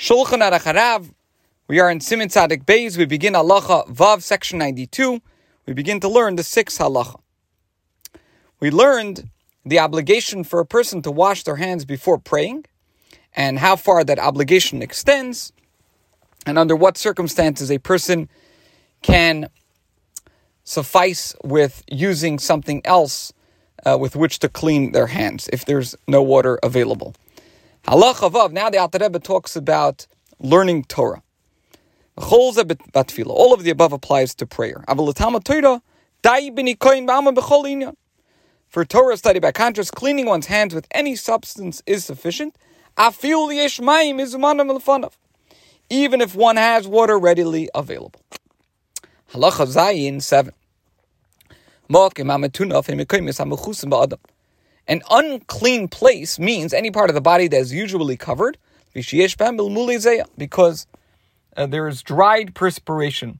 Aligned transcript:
Shulchan 0.00 0.40
Aruch 0.40 0.62
Harav. 0.62 1.12
We 1.68 1.78
are 1.78 1.90
in 1.90 1.98
Siman 1.98 2.28
Tzadik 2.28 2.64
Beis. 2.64 2.96
We 2.96 3.04
begin 3.04 3.34
Halacha 3.34 3.86
Vav, 3.86 4.22
section 4.22 4.58
92. 4.58 5.20
We 5.66 5.74
begin 5.74 6.00
to 6.00 6.08
learn 6.08 6.36
the 6.36 6.42
sixth 6.42 6.78
Halacha. 6.78 7.20
We 8.60 8.70
learned 8.70 9.28
the 9.62 9.78
obligation 9.78 10.42
for 10.42 10.58
a 10.58 10.64
person 10.64 11.02
to 11.02 11.10
wash 11.10 11.42
their 11.42 11.56
hands 11.56 11.84
before 11.84 12.16
praying 12.16 12.64
and 13.36 13.58
how 13.58 13.76
far 13.76 14.02
that 14.02 14.18
obligation 14.18 14.80
extends 14.80 15.52
and 16.46 16.58
under 16.58 16.74
what 16.74 16.96
circumstances 16.96 17.70
a 17.70 17.76
person 17.76 18.30
can 19.02 19.50
suffice 20.64 21.36
with 21.44 21.84
using 21.88 22.38
something 22.38 22.80
else 22.86 23.34
uh, 23.84 23.98
with 24.00 24.16
which 24.16 24.38
to 24.38 24.48
clean 24.48 24.92
their 24.92 25.08
hands 25.08 25.50
if 25.52 25.66
there's 25.66 25.94
no 26.08 26.22
water 26.22 26.58
available. 26.62 27.14
Halacha 27.84 28.30
Vav, 28.30 28.52
now 28.52 28.70
the 28.70 28.78
Alter 28.78 28.98
Rebbe 29.00 29.18
talks 29.18 29.56
about 29.56 30.06
learning 30.38 30.84
Torah. 30.84 31.22
All 32.16 32.50
of 33.54 33.64
the 33.64 33.70
above 33.70 33.92
applies 33.92 34.34
to 34.36 34.46
prayer. 34.46 34.84
For 38.68 38.84
Torah 38.84 39.16
study, 39.16 39.40
by 39.40 39.52
contrast, 39.52 39.92
cleaning 39.92 40.26
one's 40.26 40.46
hands 40.46 40.74
with 40.74 40.86
any 40.92 41.16
substance 41.16 41.82
is 41.86 42.04
sufficient. 42.04 42.56
Even 45.88 46.20
if 46.20 46.36
one 46.36 46.56
has 46.56 46.86
water 46.86 47.18
readily 47.18 47.68
available. 47.74 48.20
Halacha 49.32 49.66
Zayin 49.66 50.22
7. 50.22 50.52
An 54.90 55.02
unclean 55.08 55.86
place 55.86 56.36
means 56.36 56.74
any 56.74 56.90
part 56.90 57.10
of 57.10 57.14
the 57.14 57.20
body 57.20 57.46
that 57.46 57.56
is 57.56 57.72
usually 57.72 58.16
covered, 58.16 58.58
because 58.92 60.86
uh, 61.56 61.66
there 61.66 61.86
is 61.86 62.02
dried 62.02 62.56
perspiration 62.56 63.38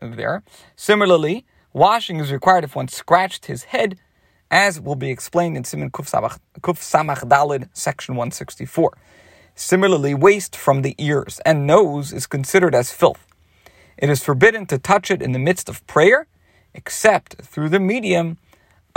there. 0.00 0.42
Similarly, 0.76 1.44
washing 1.74 2.18
is 2.18 2.32
required 2.32 2.64
if 2.64 2.74
one 2.74 2.88
scratched 2.88 3.44
his 3.44 3.64
head, 3.64 3.98
as 4.50 4.80
will 4.80 4.96
be 4.96 5.10
explained 5.10 5.58
in 5.58 5.64
Siman 5.64 5.90
Kuf 5.90 6.08
Samach 6.08 7.28
Dalid, 7.28 7.68
section 7.74 8.16
164. 8.16 8.96
Similarly, 9.54 10.14
waste 10.14 10.56
from 10.56 10.80
the 10.80 10.94
ears 10.96 11.42
and 11.44 11.66
nose 11.66 12.10
is 12.10 12.26
considered 12.26 12.74
as 12.74 12.90
filth. 12.90 13.26
It 13.98 14.08
is 14.08 14.24
forbidden 14.24 14.64
to 14.68 14.78
touch 14.78 15.10
it 15.10 15.20
in 15.20 15.32
the 15.32 15.38
midst 15.38 15.68
of 15.68 15.86
prayer, 15.86 16.26
except 16.72 17.42
through 17.42 17.68
the 17.68 17.80
medium 17.80 18.38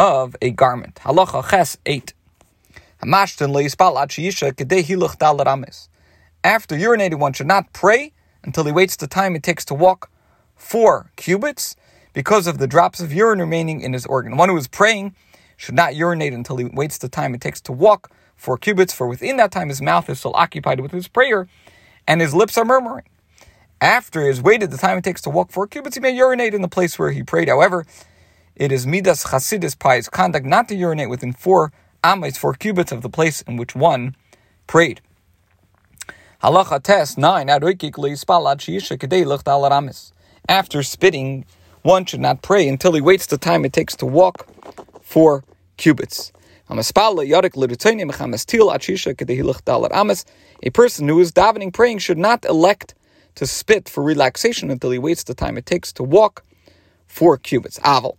of 0.03 0.35
a 0.41 0.51
garment. 0.51 0.95
Halacha 0.95 1.49
Ches 1.49 1.77
8. 1.85 2.13
After 6.43 6.75
urinating, 6.75 7.19
one 7.19 7.31
should 7.31 7.47
not 7.47 7.71
pray 7.71 8.11
until 8.43 8.65
he 8.65 8.73
waits 8.73 8.97
the 8.97 9.07
time 9.07 9.33
it 9.37 9.43
takes 9.43 9.63
to 9.63 9.73
walk 9.73 10.11
four 10.57 11.09
cubits 11.15 11.77
because 12.11 12.47
of 12.47 12.57
the 12.57 12.67
drops 12.67 12.99
of 12.99 13.13
urine 13.13 13.39
remaining 13.39 13.79
in 13.79 13.93
his 13.93 14.05
organ. 14.05 14.35
One 14.35 14.49
who 14.49 14.57
is 14.57 14.67
praying 14.67 15.15
should 15.55 15.75
not 15.75 15.95
urinate 15.95 16.33
until 16.33 16.57
he 16.57 16.65
waits 16.65 16.97
the 16.97 17.07
time 17.07 17.33
it 17.33 17.39
takes 17.39 17.61
to 17.61 17.71
walk 17.71 18.11
four 18.35 18.57
cubits, 18.57 18.93
for 18.93 19.07
within 19.07 19.37
that 19.37 19.53
time 19.53 19.69
his 19.69 19.81
mouth 19.81 20.09
is 20.09 20.19
still 20.19 20.35
occupied 20.35 20.81
with 20.81 20.91
his 20.91 21.07
prayer 21.07 21.47
and 22.05 22.19
his 22.19 22.33
lips 22.33 22.57
are 22.57 22.65
murmuring. 22.65 23.05
After 23.79 24.19
he 24.19 24.27
has 24.27 24.41
waited 24.41 24.69
the 24.69 24.77
time 24.77 24.97
it 24.97 25.05
takes 25.05 25.21
to 25.21 25.29
walk 25.29 25.49
four 25.49 25.65
cubits, 25.65 25.95
he 25.95 26.01
may 26.01 26.11
urinate 26.11 26.53
in 26.53 26.61
the 26.61 26.67
place 26.67 26.99
where 26.99 27.11
he 27.11 27.23
prayed. 27.23 27.47
However, 27.47 27.85
it 28.55 28.71
is 28.71 28.85
midas 28.85 29.25
chasidis 29.25 29.77
pious 29.77 30.09
conduct 30.09 30.45
not 30.45 30.67
to 30.67 30.75
urinate 30.75 31.09
within 31.09 31.33
four 31.33 31.71
amas, 32.03 32.37
four 32.37 32.53
cubits 32.53 32.91
of 32.91 33.01
the 33.01 33.09
place 33.09 33.41
in 33.43 33.57
which 33.57 33.75
one 33.75 34.15
prayed. 34.67 35.01
Halacha 36.43 36.83
Tes 36.83 37.17
nine. 37.17 37.49
After 40.49 40.83
spitting, 40.83 41.45
one 41.83 42.05
should 42.05 42.19
not 42.19 42.41
pray 42.41 42.67
until 42.67 42.93
he 42.93 43.01
waits 43.01 43.25
the 43.27 43.37
time 43.37 43.63
it 43.65 43.71
takes 43.73 43.95
to 43.97 44.05
walk 44.05 44.47
four 45.01 45.43
cubits. 45.77 46.33
A 46.69 46.75
person 50.73 51.07
who 51.07 51.19
is 51.19 51.31
davening 51.31 51.73
praying 51.73 51.97
should 51.99 52.17
not 52.17 52.45
elect 52.45 52.95
to 53.35 53.47
spit 53.47 53.89
for 53.89 54.03
relaxation 54.03 54.69
until 54.69 54.91
he 54.91 54.99
waits 54.99 55.23
the 55.23 55.33
time 55.33 55.57
it 55.57 55.65
takes 55.65 55.93
to 55.93 56.03
walk 56.03 56.43
four 57.07 57.37
cubits. 57.37 57.79
Aval. 57.79 58.17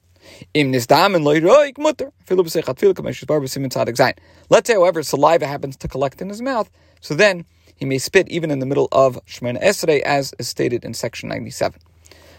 Let's 0.54 0.86
say, 4.66 4.74
however, 4.74 5.02
saliva 5.02 5.46
happens 5.46 5.76
to 5.76 5.88
collect 5.88 6.20
in 6.20 6.28
his 6.28 6.42
mouth, 6.42 6.70
so 7.00 7.14
then 7.14 7.44
he 7.76 7.84
may 7.84 7.98
spit 7.98 8.28
even 8.28 8.50
in 8.50 8.60
the 8.60 8.66
middle 8.66 8.88
of 8.92 9.18
Shemana 9.26 9.62
Esrei, 9.62 10.00
as 10.00 10.32
is 10.38 10.48
stated 10.48 10.84
in 10.84 10.94
section 10.94 11.28
97. 11.28 11.80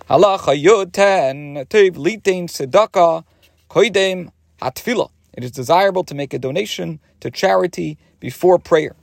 Halacha 0.10 0.62
Yud 0.62 0.94
10, 0.94 1.66
Litain 1.66 2.48
Sedaka, 2.48 3.24
Koidem 3.70 4.32
Hatfila. 4.62 5.10
It 5.34 5.44
is 5.44 5.52
desirable 5.52 6.04
to 6.06 6.16
make 6.16 6.34
a 6.34 6.40
donation 6.40 7.00
to 7.20 7.30
charity 7.30 7.98
before 8.20 8.60
prayer. 8.60 8.96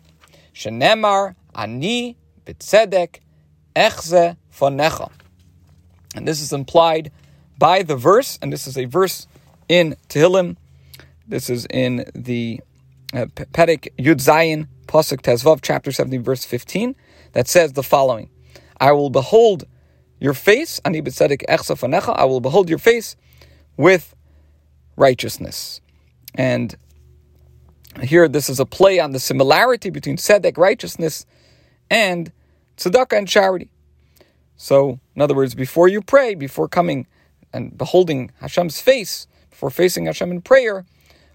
Shenemar 0.55 1.35
Ani 1.55 2.17
Bitzedek 2.47 3.21
Echze 3.77 4.37
Fonecha. 4.53 5.11
And 6.15 6.27
this 6.27 6.41
is 6.41 6.53
implied 6.53 7.11
by 7.59 7.83
the 7.83 7.97
verse, 7.97 8.39
and 8.43 8.53
this 8.53 8.67
is 8.67 8.77
a 8.77 8.85
verse 8.85 9.27
in 9.69 9.97
Tehillim. 10.09 10.57
This 11.27 11.49
is 11.49 11.67
in 11.67 12.05
the 12.15 12.61
uh, 13.15 13.27
Perek 13.27 13.89
Yud 13.99 14.17
Zayin, 14.17 14.67
Pasuk 14.87 15.23
Tes 15.23 15.43
Vav, 15.43 15.61
chapter 15.63 15.93
17, 15.93 16.23
verse 16.23 16.45
15, 16.45 16.95
that 17.33 17.49
says 17.49 17.73
the 17.73 17.83
following 17.83 18.29
I 18.81 18.93
will 18.93 19.11
behold 19.11 19.65
your 20.19 20.35
face, 20.35 20.81
Ani 20.85 21.03
B'tzedek 21.03 21.45
Echsa 21.49 22.15
I 22.17 22.25
will 22.25 22.41
behold 22.41 22.69
your 22.69 22.79
face 22.79 23.17
with 23.77 24.15
righteousness. 24.97 25.81
And 26.35 26.77
here, 28.03 28.29
this 28.29 28.49
is 28.49 28.59
a 28.59 28.67
play 28.67 28.99
on 29.01 29.13
the 29.13 29.21
similarity 29.21 29.91
between 29.91 30.17
tzedek, 30.17 30.57
righteousness, 30.57 31.27
and 31.91 32.33
tzedakah 32.77 33.19
and 33.19 33.29
charity. 33.29 33.71
So, 34.57 35.01
in 35.15 35.23
other 35.23 35.35
words, 35.35 35.55
before 35.55 35.89
you 35.89 36.01
pray, 36.01 36.35
before 36.35 36.69
coming 36.69 37.07
and 37.53 37.77
beholding 37.77 38.31
Hashem's 38.41 38.81
face 38.81 39.27
before 39.51 39.71
facing 39.71 40.07
Hashem 40.07 40.31
in 40.31 40.41
prayer, 40.41 40.85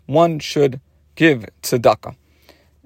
one 0.06 0.40
should 0.40 0.80
give 1.16 1.46
tzedakah. 1.64 2.16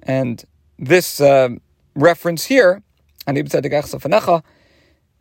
And 0.04 0.44
this 0.78 1.22
uh, 1.22 1.50
reference 1.96 2.46
here, 2.46 2.82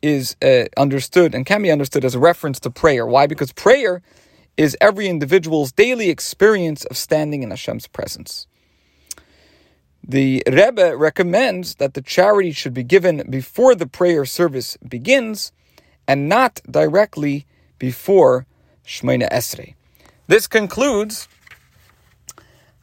is 0.03 0.37
uh, 0.43 0.65
understood 0.77 1.35
and 1.35 1.45
can 1.45 1.63
be 1.63 1.71
understood 1.71 2.05
as 2.05 2.15
a 2.15 2.19
reference 2.19 2.61
to 2.61 2.71
prayer. 2.71 3.07
Why? 3.07 3.27
Because 3.27 3.53
prayer 3.53 4.03
is 4.57 4.77
every 4.81 5.09
individual's 5.09 5.73
daily 5.73 6.09
experience 6.09 6.85
of 6.87 6.97
standing 6.97 7.43
in 7.43 7.51
Hashem's 7.51 7.87
presence. 7.87 8.47
The 10.07 10.43
Rebbe 10.47 10.97
recommends 10.97 11.77
that 11.77 11.95
the 11.95 12.03
charity 12.03 12.53
should 12.53 12.75
be 12.75 12.83
given 12.83 13.31
before 13.31 13.75
the 13.75 13.87
prayer 13.87 14.25
service 14.25 14.77
begins 14.79 15.53
and 16.09 16.29
not 16.29 16.61
directly 16.69 17.47
before 17.81 18.47
Shemona 18.87 19.29
Esrei. 19.33 19.75
This 20.29 20.47
concludes 20.47 21.27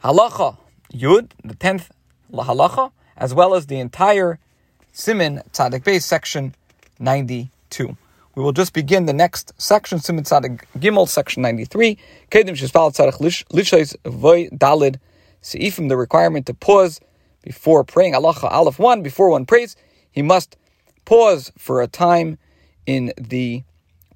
Halacha 0.04 0.58
Yud, 0.92 1.30
the 1.42 1.54
tenth 1.54 1.90
Halacha, 2.30 2.92
as 3.16 3.32
well 3.32 3.54
as 3.54 3.66
the 3.66 3.78
entire 3.78 4.38
Siman 4.92 5.48
Tzadik 5.52 5.84
Beis 5.84 6.02
section 6.02 6.54
92. 6.98 7.96
We 8.34 8.42
will 8.42 8.52
just 8.52 8.72
begin 8.74 9.06
the 9.06 9.12
next 9.12 9.52
section, 9.56 9.98
Siman 9.98 10.24
Tzadik 10.28 10.64
Gimel, 10.78 11.08
section 11.08 11.42
93. 11.42 11.96
Kedim 12.30 12.50
Shespal 12.50 12.94
Tzadich 12.94 13.44
Lishais 13.46 13.96
Voy 14.04 14.48
Dalid 14.48 14.96
Seifim, 15.42 15.88
the 15.88 15.96
requirement 15.96 16.46
to 16.46 16.54
pause 16.54 17.00
before 17.42 17.84
praying. 17.84 18.12
Halacha 18.12 18.50
Aleph 18.50 18.78
1, 18.78 19.02
before 19.02 19.30
one 19.30 19.46
prays, 19.46 19.76
he 20.10 20.22
must 20.22 20.56
pause 21.04 21.52
for 21.56 21.80
a 21.80 21.86
time 21.86 22.38
in 22.86 23.12
the 23.16 23.62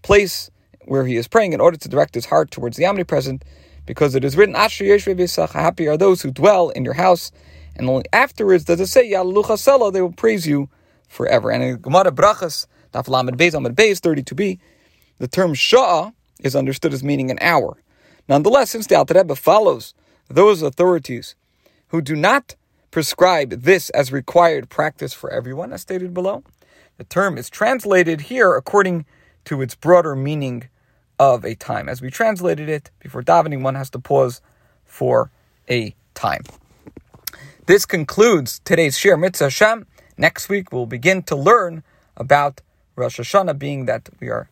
place 0.03 0.51
where 0.85 1.07
he 1.07 1.17
is 1.17 1.29
praying 1.29 1.53
in 1.53 1.61
order 1.61 1.77
to 1.77 1.89
direct 1.89 2.15
his 2.15 2.27
heart 2.27 2.51
towards 2.51 2.77
the 2.77 2.87
omnipresent, 2.87 3.45
because 3.87 4.15
it 4.15 4.25
is 4.25 4.37
written, 4.37 4.55
Happy 4.55 5.89
are 5.89 5.97
those 5.97 6.23
who 6.23 6.31
dwell 6.31 6.71
in 6.71 6.85
your 6.85 6.95
house, 6.95 7.33
and 7.77 7.89
only 7.89 8.05
afterwards 8.13 8.65
does 8.65 8.81
it 8.81 8.87
say, 8.87 9.09
they 9.11 9.19
will 10.03 10.13
praise 10.13 10.47
you 10.47 10.69
forever. 11.09 11.51
And 11.51 11.63
in 11.63 11.81
Gemara 11.81 12.13
Brachas, 12.13 12.67
Daf 12.93 13.09
Lamed 13.09 13.39
Beis, 13.39 13.53
Amud 13.53 13.75
Beis, 13.75 14.01
32b, 14.01 14.59
the 15.19 15.29
term 15.29 15.55
Sha'ah 15.55 16.13
is 16.41 16.57
understood 16.57 16.93
as 16.93 17.03
meaning 17.03 17.31
an 17.31 17.39
hour. 17.41 17.77
Nonetheless, 18.29 18.71
since 18.71 18.87
the 18.87 18.97
Alter 18.97 19.15
Rebbe 19.15 19.35
follows 19.35 19.95
those 20.29 20.63
authorities 20.63 21.35
who 21.89 22.01
do 22.01 22.17
not 22.17 22.57
prescribe 22.91 23.51
this 23.63 23.91
as 23.91 24.13
required 24.13 24.69
practice 24.69 25.13
for 25.13 25.31
everyone, 25.31 25.73
as 25.73 25.81
stated 25.81 26.13
below, 26.13 26.43
the 26.99 27.05
term 27.05 27.39
is 27.39 27.49
translated 27.49 28.23
here 28.23 28.55
according 28.55 29.05
to 29.45 29.63
its 29.63 29.75
broader 29.75 30.15
meaning 30.15 30.69
of 31.23 31.45
a 31.45 31.55
time. 31.55 31.89
As 31.89 32.03
we 32.03 32.11
translated 32.11 32.69
it, 32.69 32.91
before 32.99 33.23
davening, 33.23 33.63
one 33.63 33.77
has 33.77 33.91
to 33.91 34.01
pause 34.01 34.41
for 34.85 35.31
a 35.71 35.95
time. 36.15 36.43
This 37.67 37.87
concludes 37.87 38.61
today's 38.65 38.99
Shir 38.99 39.17
Mitzvah 39.17 39.45
Hashem. 39.45 39.87
Next 40.19 40.49
week, 40.49 40.73
we'll 40.73 40.87
begin 40.99 41.23
to 41.31 41.37
learn 41.37 41.85
about 42.17 42.61
Rosh 42.97 43.21
Hashanah, 43.21 43.57
being 43.57 43.87
that 43.87 44.09
we 44.19 44.29
are 44.31 44.49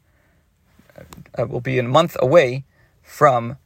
uh, 1.37 1.47
will 1.47 1.61
be 1.61 1.79
a 1.79 1.83
month 1.83 2.17
away 2.21 2.65
from 3.03 3.57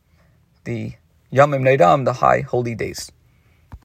the 0.64 0.94
Yamim 1.30 1.62
Noraim, 1.62 2.06
the 2.06 2.14
high 2.14 2.40
holy 2.40 2.74
days. 2.74 3.12